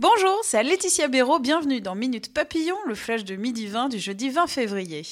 Bonjour, 0.00 0.38
c'est 0.44 0.62
Laetitia 0.62 1.08
Béraud, 1.08 1.40
bienvenue 1.40 1.80
dans 1.80 1.96
Minute 1.96 2.32
Papillon, 2.32 2.76
le 2.86 2.94
flash 2.94 3.24
de 3.24 3.34
midi 3.34 3.66
20 3.66 3.88
du 3.88 3.98
jeudi 3.98 4.30
20 4.30 4.46
février. 4.46 5.02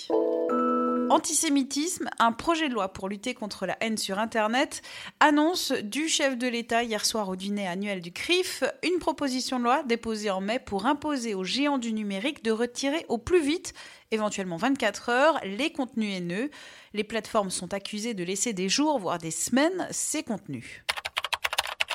Antisémitisme, 1.11 2.09
un 2.21 2.31
projet 2.31 2.69
de 2.69 2.75
loi 2.75 2.93
pour 2.93 3.09
lutter 3.09 3.35
contre 3.35 3.67
la 3.67 3.77
haine 3.81 3.99
sur 3.99 4.21
Internet, 4.21 4.83
annonce 5.19 5.73
du 5.73 6.07
chef 6.07 6.39
de 6.39 6.47
l'État 6.47 6.85
hier 6.85 7.05
soir 7.05 7.29
au 7.29 7.35
dîner 7.35 7.67
annuel 7.67 8.01
du 8.01 8.13
CRIF, 8.13 8.63
une 8.85 9.01
proposition 9.01 9.59
de 9.59 9.65
loi 9.65 9.83
déposée 9.83 10.31
en 10.31 10.41
mai 10.41 10.61
pour 10.61 10.87
imposer 10.87 11.35
aux 11.35 11.43
géants 11.43 11.79
du 11.79 11.93
numérique 11.93 12.45
de 12.45 12.53
retirer 12.53 13.05
au 13.09 13.19
plus 13.19 13.43
vite, 13.43 13.75
éventuellement 14.13 14.57
24 14.57 15.09
heures, 15.09 15.41
les 15.43 15.73
contenus 15.73 16.17
haineux. 16.17 16.51
Les 16.95 17.03
plateformes 17.03 17.51
sont 17.51 17.75
accusées 17.75 18.15
de 18.15 18.23
laisser 18.23 18.53
des 18.53 18.69
jours, 18.69 19.01
voire 19.01 19.19
des 19.19 19.33
semaines, 19.33 19.89
ces 19.91 20.23
contenus. 20.23 20.85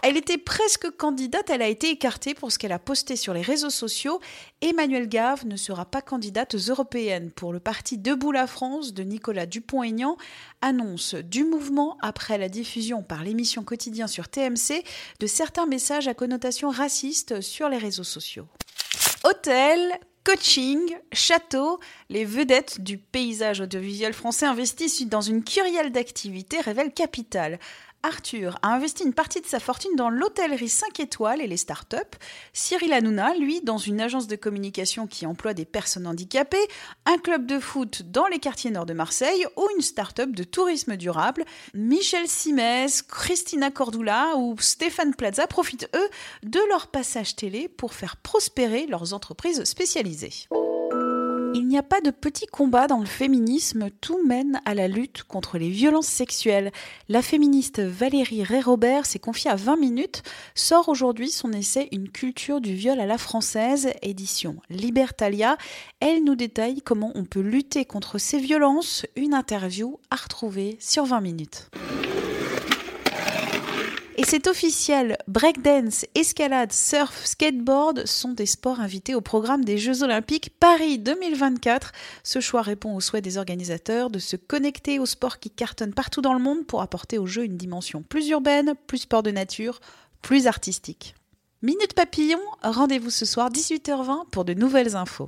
Elle 0.07 0.17
était 0.17 0.37
presque 0.37 0.91
candidate, 0.91 1.49
elle 1.49 1.63
a 1.63 1.67
été 1.67 1.89
écartée 1.89 2.35
pour 2.35 2.51
ce 2.51 2.59
qu'elle 2.59 2.73
a 2.73 2.77
posté 2.77 3.16
sur 3.16 3.34
les 3.34 3.41
réseaux 3.41 3.71
sociaux. 3.71 4.20
Emmanuelle 4.61 5.09
Gave 5.09 5.47
ne 5.47 5.55
sera 5.55 5.85
pas 5.85 6.03
candidate 6.03 6.53
aux 6.53 6.59
européennes 6.59 7.31
pour 7.31 7.52
le 7.52 7.59
parti 7.59 7.97
Debout 7.97 8.31
la 8.31 8.45
France 8.45 8.94
de 8.94 9.02
Nicolas 9.02 9.47
Dupont-Aignan, 9.47 10.16
annonce 10.61 11.16
du 11.16 11.44
mouvement 11.44 11.97
après 12.03 12.38
la 12.38 12.49
diffusion 12.49 13.02
par 13.02 13.23
l'émission 13.23 13.63
quotidien 13.63 14.05
sur 14.05 14.27
TMC 14.27 14.83
de 15.20 15.25
certains 15.25 15.66
messages 15.66 16.08
à 16.08 16.13
connotation 16.13 16.69
raciste 16.69 17.41
sur 17.41 17.67
les 17.67 17.80
réseaux 17.80 18.03
sociaux. 18.03 18.45
Hôtel, 19.23 19.99
coaching, 20.25 20.97
château, 21.13 21.79
les 22.09 22.25
vedettes 22.25 22.81
du 22.81 22.97
paysage 22.97 23.61
audiovisuel 23.61 24.11
français 24.11 24.47
investissent 24.47 25.07
dans 25.07 25.21
une 25.21 25.43
kyrielle 25.43 25.91
d'activités 25.91 26.59
révèle 26.59 26.91
Capital. 26.91 27.59
Arthur 28.05 28.59
a 28.61 28.75
investi 28.75 29.03
une 29.03 29.16
partie 29.16 29.41
de 29.41 29.47
sa 29.47 29.59
fortune 29.59 29.95
dans 29.95 30.11
l'hôtellerie 30.11 30.69
5 30.69 30.99
étoiles 30.99 31.41
et 31.41 31.47
les 31.47 31.57
startups. 31.57 31.97
Cyril 32.53 32.93
Hanouna, 32.93 33.33
lui, 33.35 33.61
dans 33.61 33.80
une 33.80 33.99
agence 33.99 34.27
de 34.27 34.35
communication 34.35 35.08
qui 35.08 35.25
emploie 35.25 35.55
des 35.55 35.66
personnes 35.66 36.05
handicapées, 36.05 36.67
un 37.07 37.17
club 37.17 37.47
de 37.47 37.59
foot 37.59 38.03
dans 38.03 38.28
les 38.28 38.38
quartiers 38.38 38.69
nord 38.69 38.85
de 38.85 38.94
Marseille 38.94 39.47
ou 39.57 39.67
une 39.75 39.81
start-up 39.81 40.30
de 40.31 40.44
tourisme 40.44 40.97
durable. 40.97 41.45
Michel 41.73 42.28
Simès, 42.28 43.02
Christina 43.02 43.72
Cordula 43.72 44.35
ou 44.38 44.55
Stéphane 44.59 45.16
Plaza 45.16 45.47
profitent, 45.47 45.89
eux, 45.95 46.09
de 46.44 46.59
leur 46.69 46.88
passage 46.88 47.35
télé 47.35 47.67
pour 47.67 47.95
faire 47.95 48.17
prospérer 48.17 48.85
leurs 48.85 49.13
entreprises 49.13 49.63
spécialisées. 49.63 50.14
Il 51.53 51.67
n'y 51.67 51.77
a 51.77 51.83
pas 51.83 52.02
de 52.02 52.11
petit 52.11 52.47
combat 52.47 52.88
dans 52.88 52.99
le 52.99 53.05
féminisme, 53.05 53.89
tout 54.02 54.19
mène 54.25 54.61
à 54.66 54.73
la 54.73 54.89
lutte 54.89 55.23
contre 55.23 55.57
les 55.57 55.69
violences 55.69 56.07
sexuelles. 56.07 56.72
La 57.07 57.22
féministe 57.22 57.80
Valérie 57.80 58.44
Ré-Robert 58.44 59.05
s'est 59.05 59.19
confiée 59.19 59.52
à 59.52 59.55
20 59.55 59.77
minutes, 59.77 60.23
sort 60.53 60.89
aujourd'hui 60.89 61.31
son 61.31 61.53
essai 61.53 61.88
Une 61.94 62.09
culture 62.09 62.59
du 62.59 62.73
viol 62.73 62.99
à 62.99 63.05
la 63.05 63.17
française, 63.17 63.89
édition 64.02 64.57
Libertalia. 64.69 65.57
Elle 66.02 66.25
nous 66.25 66.35
détaille 66.35 66.81
comment 66.81 67.11
on 67.16 67.23
peut 67.23 67.39
lutter 67.39 67.85
contre 67.85 68.17
ces 68.17 68.39
violences, 68.39 69.05
une 69.16 69.33
interview 69.33 69.97
à 70.11 70.17
retrouver 70.17 70.77
sur 70.81 71.05
20 71.05 71.22
minutes. 71.22 71.69
Et 74.17 74.23
c'est 74.23 74.47
officiel, 74.47 75.17
breakdance, 75.27 76.05
escalade, 76.16 76.71
surf, 76.71 77.25
skateboard 77.25 78.05
sont 78.05 78.31
des 78.31 78.45
sports 78.45 78.80
invités 78.80 79.13
au 79.13 79.19
programme 79.19 79.66
des 79.66 79.77
Jeux 79.77 80.03
Olympiques 80.03 80.52
Paris 80.57 80.99
2024. 80.99 81.91
Ce 82.23 82.39
choix 82.39 82.61
répond 82.61 82.95
au 82.95 83.02
souhait 83.02 83.22
des 83.22 83.38
organisateurs 83.38 84.09
de 84.09 84.19
se 84.19 84.38
connecter 84.38 84.99
aux 84.99 85.05
sports 85.05 85.39
qui 85.39 85.49
cartonnent 85.49 85.94
partout 85.94 86.22
dans 86.22 86.33
le 86.33 86.39
monde 86.39 86.66
pour 86.66 86.81
apporter 86.81 87.17
au 87.17 87.25
jeu 87.25 87.44
une 87.44 87.57
dimension 87.57 88.03
plus 88.03 88.30
urbaine, 88.30 88.75
plus 88.88 88.99
sport 88.99 89.22
de 89.22 89.31
nature, 89.31 89.81
plus 90.22 90.47
artistique. 90.47 91.13
Minute 91.61 91.94
Papillon, 91.94 92.39
rendez-vous 92.63 93.09
ce 93.09 93.25
soir 93.25 93.50
18h20 93.50 94.29
pour 94.31 94.45
de 94.45 94.53
nouvelles 94.53 94.95
infos. 94.95 95.27